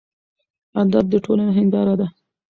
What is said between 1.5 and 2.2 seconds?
هینداره ده.